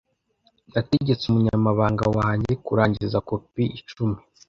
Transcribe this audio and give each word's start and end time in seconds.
Nategetse 0.73 1.23
umunyamabanga 1.25 2.05
wanjye 2.17 2.53
kurangiza 2.65 3.17
kopi 3.29 3.63
icumi. 3.79 4.17